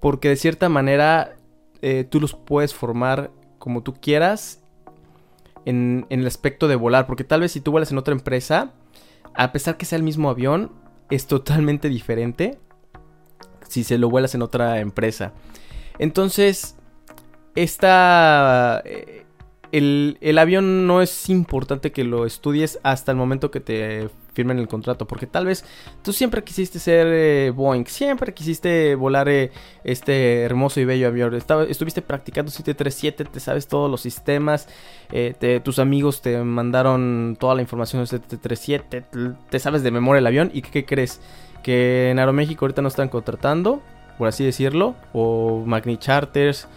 porque 0.00 0.28
de 0.28 0.36
cierta 0.36 0.68
manera 0.68 1.36
eh, 1.82 2.04
tú 2.04 2.20
los 2.20 2.34
puedes 2.34 2.74
formar 2.74 3.30
como 3.58 3.82
tú 3.82 3.94
quieras 3.94 4.62
en, 5.66 6.06
el 6.08 6.26
aspecto 6.26 6.68
de 6.68 6.76
volar, 6.76 7.06
porque 7.06 7.24
tal 7.24 7.40
vez 7.40 7.52
si 7.52 7.60
tú 7.60 7.70
vuelas 7.72 7.92
en 7.92 7.98
otra 7.98 8.12
empresa, 8.14 8.72
a 9.34 9.52
pesar 9.52 9.76
que 9.76 9.84
sea 9.84 9.96
el 9.98 10.02
mismo 10.02 10.30
avión, 10.30 10.72
es 11.10 11.26
totalmente 11.26 11.90
diferente 11.90 12.58
si 13.68 13.84
se 13.84 13.98
lo 13.98 14.08
vuelas 14.08 14.34
en 14.34 14.40
otra 14.40 14.80
empresa. 14.80 15.34
Entonces, 15.98 16.76
esta... 17.54 18.80
eh, 18.84 19.24
El, 19.72 20.16
el 20.20 20.38
avión 20.38 20.86
no 20.86 21.02
es 21.02 21.28
importante 21.28 21.90
que 21.90 22.04
lo 22.04 22.24
estudies 22.24 22.78
hasta 22.82 23.10
el 23.12 23.18
momento 23.18 23.50
que 23.50 23.60
te 23.60 24.08
firmen 24.36 24.58
el 24.58 24.68
contrato. 24.68 25.06
Porque 25.06 25.26
tal 25.26 25.46
vez 25.46 25.64
tú 26.02 26.12
siempre 26.12 26.44
quisiste 26.44 26.78
ser 26.78 27.06
eh, 27.10 27.50
Boeing. 27.50 27.86
Siempre 27.86 28.34
quisiste 28.34 28.94
volar 28.94 29.28
eh, 29.28 29.50
este 29.82 30.42
hermoso 30.42 30.78
y 30.78 30.84
bello 30.84 31.08
avión. 31.08 31.34
Estuviste 31.34 32.02
practicando 32.02 32.50
737. 32.50 33.24
Te 33.24 33.40
sabes 33.40 33.66
todos 33.66 33.90
los 33.90 34.02
sistemas. 34.02 34.68
eh, 35.10 35.60
tus 35.64 35.78
amigos 35.78 36.20
te 36.20 36.38
mandaron 36.42 37.36
toda 37.40 37.54
la 37.54 37.62
información 37.62 38.02
de 38.02 38.06
737. 38.06 39.04
Te, 39.50 39.58
sabes 39.58 39.82
de 39.82 39.90
memoria 39.90 40.20
el 40.20 40.26
avión. 40.26 40.50
¿Y 40.52 40.62
qué, 40.62 40.84
crees? 40.84 41.20
Que 41.62 42.10
en 42.10 42.18
Aeroméxico 42.18 42.66
ahorita 42.66 42.82
no 42.82 42.88
están 42.88 43.08
contratando. 43.08 43.80
Por 44.18 44.28
así 44.28 44.44
decirlo. 44.44 44.94
O 45.14 45.64
Magni 45.66 45.96
Charters 45.96 46.68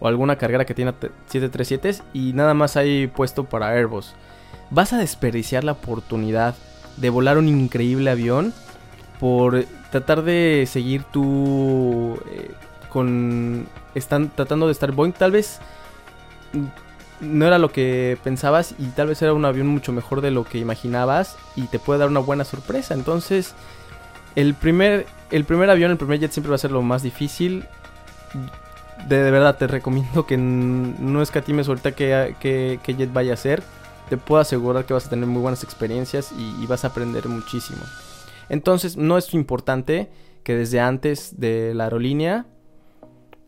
o 0.00 0.06
alguna 0.06 0.36
carguera 0.36 0.64
que 0.64 0.74
tiene 0.74 0.92
737 0.92 2.04
y 2.12 2.32
nada 2.32 2.54
más 2.54 2.76
hay 2.76 3.08
puesto 3.08 3.44
para 3.44 3.70
Airbus. 3.70 4.14
Vas 4.70 4.92
a 4.92 4.98
desperdiciar 4.98 5.64
la 5.64 5.72
oportunidad 5.72 6.54
de 7.00 7.10
volar 7.10 7.38
un 7.38 7.48
increíble 7.48 8.10
avión 8.10 8.52
por 9.20 9.64
tratar 9.90 10.22
de 10.22 10.64
seguir 10.68 11.02
tú 11.04 12.18
eh, 12.30 12.50
con 12.88 13.66
están 13.94 14.30
tratando 14.30 14.66
de 14.66 14.72
estar 14.72 14.92
Boeing 14.92 15.12
tal 15.12 15.32
vez 15.32 15.60
mm, 16.52 16.66
no 17.20 17.46
era 17.46 17.58
lo 17.58 17.72
que 17.72 18.16
pensabas 18.22 18.74
y 18.78 18.86
tal 18.88 19.08
vez 19.08 19.20
era 19.22 19.32
un 19.32 19.44
avión 19.44 19.66
mucho 19.66 19.92
mejor 19.92 20.20
de 20.20 20.30
lo 20.30 20.44
que 20.44 20.58
imaginabas 20.58 21.36
y 21.56 21.62
te 21.66 21.80
puede 21.80 21.98
dar 21.98 22.08
una 22.08 22.20
buena 22.20 22.44
sorpresa. 22.44 22.94
Entonces, 22.94 23.54
el 24.36 24.54
primer 24.54 25.06
el 25.32 25.44
primer 25.44 25.68
avión, 25.68 25.90
el 25.90 25.96
primer 25.96 26.20
jet 26.20 26.30
siempre 26.30 26.50
va 26.50 26.54
a 26.54 26.58
ser 26.58 26.70
lo 26.70 26.82
más 26.82 27.02
difícil 27.02 27.64
de, 29.06 29.22
de 29.22 29.30
verdad 29.30 29.56
te 29.56 29.66
recomiendo 29.66 30.26
que 30.26 30.36
no 30.36 31.22
escatimes 31.22 31.68
ahorita 31.68 31.92
qué, 31.92 32.34
qué, 32.40 32.78
qué 32.82 32.94
jet 32.94 33.12
vaya 33.12 33.34
a 33.34 33.36
ser. 33.36 33.62
Te 34.08 34.16
puedo 34.16 34.40
asegurar 34.40 34.86
que 34.86 34.94
vas 34.94 35.06
a 35.06 35.10
tener 35.10 35.26
muy 35.26 35.42
buenas 35.42 35.64
experiencias 35.64 36.32
y, 36.32 36.66
vas 36.66 36.84
a 36.84 36.88
aprender 36.88 37.28
muchísimo. 37.28 37.82
Entonces, 38.48 38.96
no 38.96 39.18
es 39.18 39.34
importante 39.34 40.08
que 40.42 40.54
desde 40.56 40.80
antes 40.80 41.38
de 41.38 41.74
la 41.74 41.84
aerolínea, 41.84 42.46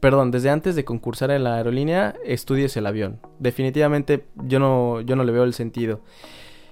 perdón, 0.00 0.30
desde 0.30 0.50
antes 0.50 0.76
de 0.76 0.84
concursar 0.84 1.30
en 1.30 1.44
la 1.44 1.56
aerolínea, 1.56 2.14
estudies 2.24 2.76
el 2.76 2.86
avión. 2.86 3.20
Definitivamente 3.38 4.26
yo 4.36 4.58
no, 4.58 5.00
yo 5.00 5.16
no 5.16 5.24
le 5.24 5.32
veo 5.32 5.44
el 5.44 5.54
sentido. 5.54 6.00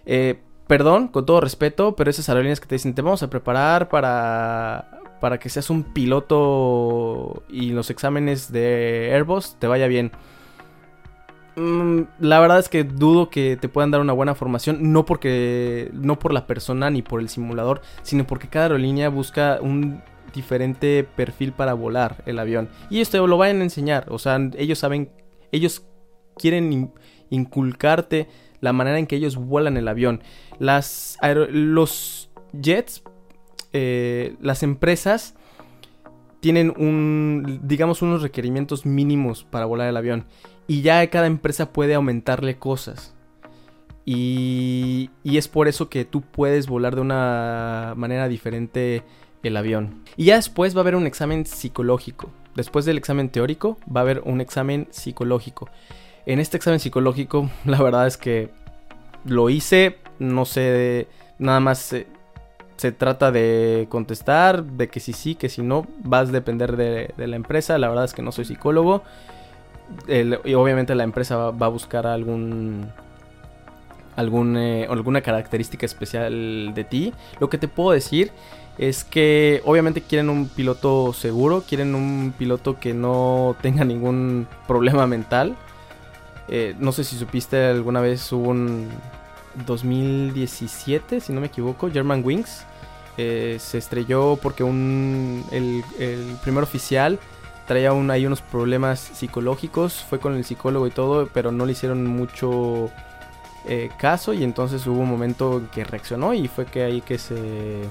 Eh, 0.05 0.41
perdón, 0.67 1.09
con 1.09 1.25
todo 1.25 1.41
respeto, 1.41 1.97
pero 1.97 2.11
esas 2.11 2.29
aerolíneas 2.29 2.61
que 2.61 2.67
te 2.67 2.75
dicen, 2.75 2.95
te 2.95 3.03
vamos 3.03 3.23
a 3.23 3.31
preparar 3.31 3.89
para, 3.89 5.01
para 5.21 5.39
que 5.39 5.49
seas 5.49 5.71
un 5.71 5.83
piloto 5.83 7.43
y 7.49 7.71
los 7.71 7.91
exámenes 7.91 8.53
de 8.53 9.11
Airbus 9.15 9.57
te 9.59 9.67
vaya 9.67 9.87
bien. 9.87 10.13
Mm, 11.59 12.03
la 12.21 12.39
verdad 12.39 12.61
es 12.61 12.69
que 12.69 12.85
dudo 12.85 13.31
que 13.31 13.57
te 13.57 13.69
puedan 13.69 13.91
dar 13.91 14.01
una 14.01 14.13
buena 14.13 14.35
formación, 14.37 14.93
no 14.93 15.05
porque 15.05 15.91
no 15.93 16.19
por 16.19 16.33
la 16.33 16.47
persona 16.47 16.89
ni 16.91 17.03
por 17.03 17.21
el 17.21 17.29
simulador, 17.29 17.81
sino 18.03 18.27
porque 18.27 18.49
cada 18.49 18.67
aerolínea 18.67 19.09
busca 19.09 19.59
un 19.61 20.01
diferente 20.33 21.05
perfil 21.17 21.53
para 21.53 21.75
volar 21.75 22.23
el 22.27 22.39
avión. 22.39 22.69
Y 22.91 23.01
esto 23.01 23.27
lo 23.27 23.39
vayan 23.39 23.61
a 23.61 23.65
enseñar, 23.65 24.07
o 24.09 24.19
sea, 24.19 24.39
ellos 24.57 24.79
saben, 24.79 25.11
ellos 25.51 25.85
quieren 26.37 26.73
in- 26.73 26.93
inculcarte 27.31 28.29
la 28.61 28.73
manera 28.73 28.99
en 28.99 29.07
que 29.07 29.17
ellos 29.17 29.37
vuelan 29.37 29.77
el 29.77 29.89
avión. 29.89 30.23
Las 30.61 31.19
los 31.51 32.31
jets, 32.53 33.03
eh, 33.73 34.37
las 34.41 34.63
empresas 34.63 35.35
tienen 36.41 36.73
un, 36.77 37.61
digamos, 37.65 38.01
unos 38.03 38.23
requerimientos 38.23 38.87
mínimos 38.87 39.43
para 39.45 39.65
volar 39.67 39.89
el 39.89 39.97
avión. 39.97 40.27
Y 40.69 40.83
ya 40.83 41.05
cada 41.11 41.27
empresa 41.27 41.73
puede 41.73 41.95
aumentarle 41.95 42.57
cosas. 42.57 43.15
Y, 44.05 45.11
y 45.25 45.37
es 45.39 45.49
por 45.49 45.67
eso 45.67 45.89
que 45.89 46.05
tú 46.05 46.21
puedes 46.23 46.69
volar 46.69 46.95
de 46.95 47.01
una 47.01 47.95
manera 47.97 48.29
diferente 48.29 49.03
el 49.43 49.57
avión. 49.57 50.05
Y 50.17 50.27
ya 50.27 50.37
después 50.37 50.75
va 50.75 50.81
a 50.81 50.83
haber 50.83 50.97
un 50.97 51.07
examen 51.07 51.47
psicológico. 51.47 52.31
Después 52.55 52.85
del 52.85 52.99
examen 52.99 53.29
teórico 53.29 53.79
va 53.95 54.01
a 54.01 54.03
haber 54.03 54.23
un 54.25 54.41
examen 54.41 54.89
psicológico. 54.91 55.69
En 56.27 56.41
este 56.41 56.57
examen 56.57 56.81
psicológico, 56.81 57.51
la 57.65 57.83
verdad 57.83 58.07
es 58.07 58.17
que 58.17 58.51
lo 59.25 59.51
hice, 59.51 59.99
no 60.19 60.45
sé, 60.45 61.09
nada 61.39 61.61
más 61.61 61.79
se, 61.79 62.07
trata 62.93 63.33
de 63.33 63.87
contestar, 63.89 64.65
de 64.65 64.89
que 64.89 65.01
si 65.01 65.13
sí, 65.13 65.35
que 65.35 65.49
si 65.49 65.63
no, 65.63 65.87
vas 66.05 66.29
a 66.29 66.33
depender 66.33 66.77
de, 66.77 67.13
de 67.17 67.27
la 67.27 67.37
empresa. 67.37 67.79
La 67.79 67.89
verdad 67.89 68.05
es 68.05 68.15
que 68.15 68.23
no 68.23 68.33
soy 68.33 68.45
psicólogo. 68.45 69.03
Y 70.07 70.55
obviamente 70.55 70.95
la 70.95 71.05
empresa 71.05 71.37
va, 71.37 71.51
va 71.51 71.67
a 71.67 71.71
buscar 71.71 72.07
algún, 72.07 72.87
algún 74.17 74.57
eh, 74.57 74.87
alguna 74.91 75.21
característica 75.21 75.87
especial 75.87 76.73
de 76.75 76.85
ti. 76.85 77.13
Lo 77.41 77.49
que 77.49 77.59
te 77.59 77.69
puedo 77.69 77.93
decir 77.93 78.33
es 78.79 79.05
que 79.05 79.61
obviamente 79.65 80.03
quieren 80.03 80.31
un 80.31 80.49
piloto 80.49 81.13
seguro, 81.13 81.63
quieren 81.69 81.95
un 81.95 82.33
piloto 82.37 82.79
que 82.79 82.95
no 82.95 83.57
tenga 83.61 83.85
ningún 83.85 84.47
problema 84.67 85.07
mental. 85.07 85.57
Eh, 86.49 86.75
no 86.79 86.93
sé 86.93 87.05
si 87.05 87.17
supiste 87.17 87.67
alguna 87.67 88.01
vez 88.01 88.33
hubo 88.33 88.51
un 88.51 88.89
2017, 89.67 91.21
si 91.21 91.33
no 91.33 91.41
me 91.41 91.49
equivoco, 91.49 91.91
German 91.91 92.23
Wings. 92.25 92.65
eh, 93.19 93.57
se 93.59 93.79
estrelló 93.79 94.39
porque 94.41 94.63
un, 94.63 95.45
el, 95.51 95.83
el 95.99 96.37
primer 96.43 96.63
oficial 96.63 97.19
traía 97.69 97.93
un, 97.93 98.11
ahí 98.11 98.27
unos 98.27 98.41
problemas 98.41 98.99
psicológicos, 98.99 100.03
fue 100.03 100.19
con 100.19 100.35
el 100.35 100.45
psicólogo 100.45 100.87
y 100.87 100.91
todo, 100.91 101.29
pero 101.33 101.53
no 101.53 101.67
le 101.67 101.73
hicieron 101.73 102.07
mucho 102.07 102.91
eh, 103.67 103.91
caso 103.99 104.33
y 104.33 104.43
entonces 104.43 104.87
hubo 104.87 105.01
un 105.01 105.11
momento 105.11 105.59
en 105.59 105.67
que 105.67 105.85
reaccionó 105.85 106.33
y 106.33 106.49
fue 106.49 106.65
que 106.65 106.83
ahí 106.83 107.03
que 107.03 107.19
se 107.19 107.83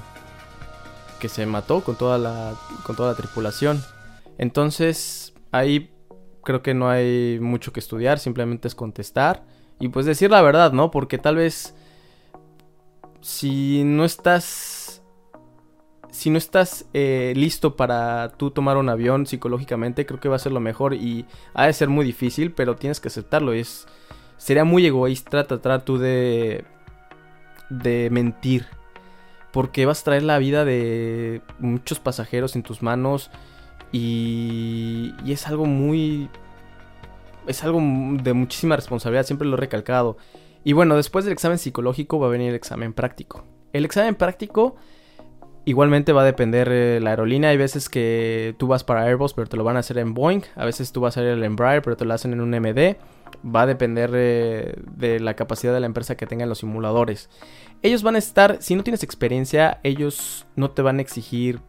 que 1.20 1.28
se 1.28 1.46
mató 1.46 1.82
con 1.82 1.96
toda 1.96 2.18
la 2.18 2.54
con 2.82 2.96
toda 2.96 3.12
la 3.12 3.16
tripulación. 3.16 3.82
Entonces, 4.38 5.32
ahí 5.52 5.90
creo 6.44 6.62
que 6.62 6.74
no 6.74 6.90
hay 6.90 7.38
mucho 7.40 7.72
que 7.72 7.80
estudiar, 7.80 8.18
simplemente 8.18 8.68
es 8.68 8.74
contestar 8.74 9.44
y 9.80 9.88
pues 9.88 10.06
decir 10.06 10.30
la 10.30 10.42
verdad, 10.42 10.72
¿no? 10.72 10.90
Porque 10.90 11.18
tal 11.18 11.36
vez 11.36 11.74
si 13.20 13.84
no 13.84 14.04
estás 14.04 14.67
si 16.18 16.30
no 16.30 16.38
estás 16.38 16.86
eh, 16.94 17.32
listo 17.36 17.76
para 17.76 18.32
tú 18.36 18.50
tomar 18.50 18.76
un 18.76 18.88
avión 18.88 19.26
psicológicamente, 19.26 20.04
creo 20.04 20.20
que 20.20 20.28
va 20.28 20.36
a 20.36 20.40
ser 20.40 20.52
lo 20.52 20.60
mejor 20.60 20.94
y 20.94 21.26
ha 21.54 21.66
de 21.66 21.72
ser 21.72 21.88
muy 21.88 22.04
difícil, 22.04 22.52
pero 22.52 22.76
tienes 22.76 23.00
que 23.00 23.08
aceptarlo. 23.08 23.52
Es, 23.52 23.86
sería 24.36 24.64
muy 24.64 24.84
egoísta 24.84 25.44
tratar 25.44 25.84
tú 25.84 25.98
de 25.98 26.64
de 27.68 28.08
mentir. 28.10 28.66
Porque 29.52 29.86
vas 29.86 30.00
a 30.02 30.04
traer 30.04 30.22
la 30.22 30.38
vida 30.38 30.64
de 30.64 31.42
muchos 31.58 32.00
pasajeros 32.00 32.56
en 32.56 32.62
tus 32.62 32.82
manos. 32.82 33.30
Y, 33.92 35.14
y 35.24 35.32
es 35.32 35.46
algo 35.46 35.64
muy... 35.64 36.28
Es 37.46 37.64
algo 37.64 37.80
de 37.80 38.34
muchísima 38.34 38.76
responsabilidad, 38.76 39.24
siempre 39.24 39.48
lo 39.48 39.56
he 39.56 39.60
recalcado. 39.60 40.18
Y 40.64 40.74
bueno, 40.74 40.96
después 40.96 41.24
del 41.24 41.32
examen 41.32 41.58
psicológico 41.58 42.18
va 42.18 42.26
a 42.26 42.30
venir 42.30 42.50
el 42.50 42.54
examen 42.54 42.92
práctico. 42.92 43.44
El 43.72 43.86
examen 43.86 44.16
práctico 44.16 44.76
igualmente 45.68 46.14
va 46.14 46.22
a 46.22 46.24
depender 46.24 46.68
eh, 46.72 46.98
la 47.02 47.10
aerolínea. 47.10 47.50
Hay 47.50 47.58
veces 47.58 47.90
que 47.90 48.54
tú 48.58 48.68
vas 48.68 48.84
para 48.84 49.02
Airbus, 49.02 49.34
pero 49.34 49.48
te 49.48 49.58
lo 49.58 49.64
van 49.64 49.76
a 49.76 49.80
hacer 49.80 49.98
en 49.98 50.14
Boeing. 50.14 50.40
A 50.56 50.64
veces 50.64 50.92
tú 50.92 51.02
vas 51.02 51.18
a 51.18 51.22
ir 51.22 51.28
al 51.28 51.44
Embraer, 51.44 51.82
pero 51.82 51.94
te 51.94 52.06
lo 52.06 52.14
hacen 52.14 52.32
en 52.32 52.40
un 52.40 52.50
MD. 52.50 52.96
Va 53.44 53.62
a 53.62 53.66
depender 53.66 54.10
eh, 54.14 54.76
de 54.96 55.20
la 55.20 55.34
capacidad 55.34 55.74
de 55.74 55.80
la 55.80 55.86
empresa 55.86 56.16
que 56.16 56.26
tengan 56.26 56.48
los 56.48 56.60
simuladores. 56.60 57.28
Ellos 57.82 58.02
van 58.02 58.14
a 58.14 58.18
estar, 58.18 58.56
si 58.60 58.76
no 58.76 58.82
tienes 58.82 59.02
experiencia, 59.02 59.78
ellos 59.82 60.46
no 60.56 60.70
te 60.70 60.80
van 60.80 61.00
a 61.00 61.02
exigir 61.02 61.60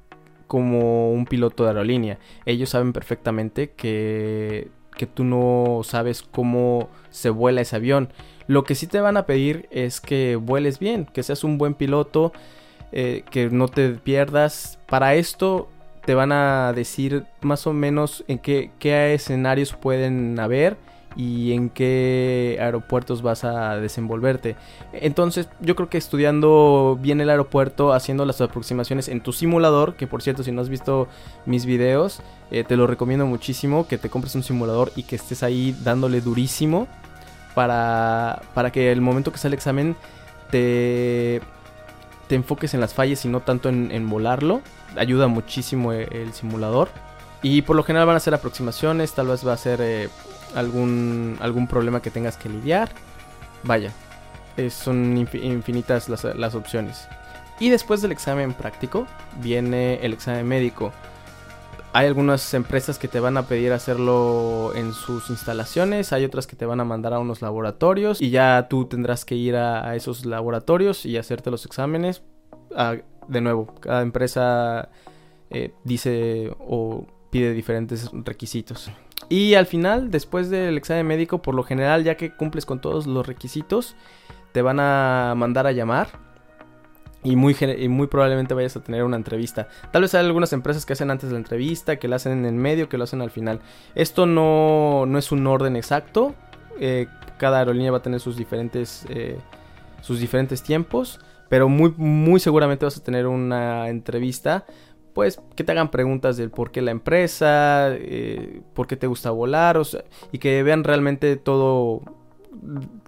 como 0.48 1.12
un 1.12 1.26
piloto 1.26 1.64
de 1.64 1.72
aerolínea. 1.72 2.20
Ellos 2.46 2.70
saben 2.70 2.94
perfectamente 2.94 3.72
que, 3.72 4.70
que 4.96 5.08
tú 5.08 5.26
no 5.26 5.82
sabes 5.84 6.24
cómo 6.24 6.90
se 7.10 7.30
vuela 7.30 7.60
ese 7.60 7.76
avión. 7.76 8.14
Lo 8.48 8.64
que 8.64 8.76
sí 8.76 8.88
te 8.88 9.02
van 9.02 9.18
a 9.18 9.26
pedir 9.26 9.68
es 9.72 10.00
que 10.00 10.38
vueles 10.38 10.80
bien, 10.80 11.06
que 11.06 11.22
seas 11.22 11.44
un 11.44 11.58
buen 11.58 11.74
piloto, 11.74 12.32
eh, 12.92 13.24
que 13.30 13.50
no 13.50 13.68
te 13.68 13.90
pierdas. 13.90 14.80
Para 14.88 15.16
esto 15.16 15.70
te 16.06 16.16
van 16.16 16.32
a 16.32 16.74
decir 16.74 17.26
más 17.42 17.68
o 17.68 17.74
menos 17.74 18.24
en 18.28 18.40
qué, 18.40 18.72
qué 18.80 19.14
escenarios 19.14 19.74
pueden 19.74 20.40
haber 20.40 20.78
y 21.16 21.54
en 21.54 21.70
qué 21.70 22.58
aeropuertos 22.62 23.22
vas 23.22 23.44
a 23.44 23.78
desenvolverte. 23.78 24.56
Entonces 24.94 25.50
yo 25.60 25.76
creo 25.76 25.90
que 25.90 25.98
estudiando 25.98 26.98
bien 27.02 27.22
el 27.22 27.30
aeropuerto, 27.30 27.94
haciendo 27.94 28.26
las 28.26 28.42
aproximaciones 28.42 29.08
en 29.08 29.22
tu 29.22 29.34
simulador, 29.34 29.96
que 29.96 30.08
por 30.08 30.22
cierto 30.22 30.44
si 30.44 30.52
no 30.52 30.62
has 30.62 30.70
visto 30.70 31.08
mis 31.46 31.66
videos, 31.66 32.22
eh, 32.52 32.64
te 32.64 32.78
lo 32.78 32.88
recomiendo 32.88 33.26
muchísimo, 33.26 33.88
que 33.88 33.98
te 33.98 34.10
compres 34.10 34.36
un 34.36 34.44
simulador 34.44 34.92
y 34.96 35.04
que 35.04 35.16
estés 35.16 35.44
ahí 35.44 35.76
dándole 35.84 36.22
durísimo 36.22 36.88
para, 37.56 38.42
para 38.54 38.72
que 38.72 38.92
el 38.92 39.02
momento 39.02 39.32
que 39.32 39.38
sale 39.38 39.54
el 39.54 39.58
examen 39.58 39.96
te, 40.52 41.42
te 42.30 42.36
enfoques 42.36 42.74
en 42.74 42.80
las 42.80 42.94
fallas 42.94 43.26
y 43.26 43.28
no 43.28 43.42
tanto 43.42 43.68
en, 43.68 44.10
volarlo. 44.10 44.62
Ayuda 44.96 45.28
muchísimo 45.28 45.92
el, 45.92 46.08
el, 46.14 46.34
simulador. 46.34 46.88
Y 47.42 47.64
por 47.64 47.76
lo 47.76 47.84
general 47.84 48.08
van 48.08 48.16
a 48.16 48.22
ser 48.22 48.34
aproximaciones, 48.34 49.12
tal 49.12 49.28
vez 49.28 49.46
va 49.46 49.52
a 49.52 49.58
ser... 49.58 49.82
Eh, 49.82 50.08
algún, 50.56 51.38
algún 51.42 51.68
problema 51.68 52.02
que 52.02 52.12
tengas 52.12 52.38
que 52.38 52.50
lidiar. 52.50 52.90
Vaya, 53.64 53.92
son 54.70 55.18
infinitas 55.18 56.10
las, 56.10 56.24
las 56.24 56.56
opciones. 56.56 57.08
Y 57.60 57.70
después 57.70 58.02
del 58.02 58.12
examen 58.12 58.54
práctico 58.54 59.06
viene 59.42 59.96
el 60.02 60.14
examen 60.14 60.48
médico. 60.48 60.94
Hay 61.92 62.06
algunas 62.06 62.54
empresas 62.54 63.00
que 63.00 63.08
te 63.08 63.20
van 63.20 63.38
a 63.38 63.48
pedir 63.48 63.72
hacerlo 63.74 64.74
en 64.76 64.94
sus 64.94 65.32
instalaciones, 65.32 66.14
hay 66.14 66.24
otras 66.24 66.46
que 66.46 66.56
te 66.56 66.68
van 66.68 66.80
a 66.80 66.86
mandar 66.86 67.14
a 67.14 67.20
unos 67.20 67.42
laboratorios 67.42 68.22
y 68.22 68.30
ya 68.30 68.68
tú 68.70 68.86
tendrás 68.86 69.26
que 69.26 69.36
ir 69.36 69.56
a, 69.56 69.96
esos 69.96 70.26
laboratorios 70.26 71.06
y 71.08 71.18
hacerte 71.18 71.50
los 71.50 71.66
exámenes. 71.66 72.22
Ah, 72.76 72.96
de 73.28 73.42
nuevo, 73.42 73.74
cada 73.80 74.04
empresa 74.04 74.90
eh, 75.50 75.74
dice 75.84 76.54
o 76.60 77.08
pide 77.32 77.54
diferentes 77.54 78.12
requisitos. 78.14 78.92
Y 79.28 79.56
al 79.56 79.66
final, 79.66 80.12
después 80.12 80.50
del 80.50 80.78
examen 80.78 81.08
médico, 81.08 81.42
por 81.42 81.56
lo 81.56 81.64
general, 81.64 82.04
ya 82.04 82.16
que 82.16 82.36
cumples 82.36 82.66
con 82.66 82.82
todos 82.82 83.08
los 83.08 83.26
requisitos, 83.26 83.96
te 84.52 84.62
van 84.62 84.80
a 84.80 85.34
mandar 85.36 85.68
a 85.68 85.72
llamar. 85.72 86.29
Y 87.24 87.36
muy, 87.36 87.56
muy 87.90 88.08
probablemente 88.08 88.54
vayas 88.54 88.78
a 88.78 88.84
tener 88.84 89.04
una 89.04 89.18
entrevista. 89.18 89.68
Tal 89.92 90.04
vez 90.04 90.16
hay 90.16 90.26
algunas 90.26 90.54
empresas 90.54 90.86
que 90.86 90.94
hacen 90.94 91.12
antes 91.12 91.32
la 91.32 91.38
entrevista, 91.38 91.98
que 91.98 92.08
la 92.08 92.16
hacen 92.16 92.32
en 92.32 92.46
el 92.46 92.54
medio, 92.54 92.88
que 92.88 92.98
lo 92.98 93.04
hacen 93.04 93.22
al 93.22 93.30
final. 93.30 93.60
Esto 93.94 94.26
no, 94.26 95.06
no 95.06 95.18
es 95.18 95.32
un 95.32 95.46
orden 95.46 95.76
exacto. 95.76 96.34
Eh, 96.80 97.08
cada 97.38 97.60
aerolínea 97.60 97.92
va 97.92 97.98
a 97.98 98.02
tener 98.02 98.22
sus 98.22 98.38
diferentes, 98.38 99.06
eh, 99.10 99.38
sus 100.02 100.20
diferentes 100.20 100.64
tiempos. 100.64 101.20
Pero 101.50 101.68
muy, 101.68 101.94
muy 101.98 102.40
seguramente 102.40 102.86
vas 102.86 102.98
a 102.98 103.04
tener 103.04 103.28
una 103.28 103.90
entrevista 103.90 104.66
pues 105.14 105.42
que 105.56 105.66
te 105.66 105.72
hagan 105.74 105.92
preguntas 105.92 106.38
del 106.38 106.50
por 106.50 106.72
qué 106.72 106.82
la 106.82 106.92
empresa, 106.92 107.90
eh, 107.92 108.62
por 108.74 108.88
qué 108.88 108.96
te 108.96 109.08
gusta 109.08 109.32
volar, 109.32 109.82
y 110.32 110.38
que 110.38 110.64
vean 110.64 110.84
realmente 110.86 111.36
todo, 111.36 112.02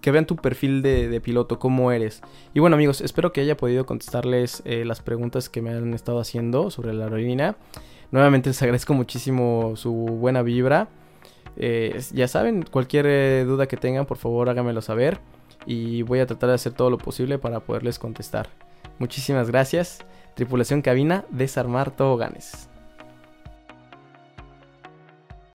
que 0.00 0.10
vean 0.10 0.26
tu 0.26 0.36
perfil 0.36 0.82
de, 0.82 1.20
piloto, 1.20 1.58
cómo 1.58 1.92
eres. 1.92 2.22
Y 2.54 2.60
bueno 2.60 2.76
amigos, 2.76 3.00
espero 3.00 3.32
que 3.32 3.40
haya 3.40 3.56
podido 3.56 3.86
contestarles 3.86 4.62
eh, 4.64 4.84
las 4.84 5.00
preguntas 5.00 5.48
que 5.48 5.62
me 5.62 5.70
han 5.70 5.94
estado 5.94 6.20
haciendo 6.20 6.70
sobre 6.70 6.92
la 6.92 7.04
aerolínea. 7.04 7.56
Nuevamente 8.10 8.50
les 8.50 8.62
agradezco 8.62 8.94
muchísimo 8.94 9.74
su 9.76 9.92
buena 9.92 10.42
vibra. 10.42 10.88
Eh, 11.56 12.00
ya 12.12 12.28
saben, 12.28 12.62
cualquier 12.62 13.46
duda 13.46 13.66
que 13.66 13.76
tengan, 13.76 14.06
por 14.06 14.16
favor 14.16 14.48
háganmelo 14.48 14.82
saber. 14.82 15.20
Y 15.66 16.02
voy 16.02 16.20
a 16.20 16.26
tratar 16.26 16.48
de 16.48 16.54
hacer 16.56 16.72
todo 16.72 16.90
lo 16.90 16.98
posible 16.98 17.38
para 17.38 17.60
poderles 17.60 17.98
contestar. 17.98 18.48
Muchísimas 18.98 19.48
gracias. 19.48 20.04
Tripulación 20.34 20.82
cabina, 20.82 21.24
desarmar 21.30 21.90
toboganes. 21.90 22.68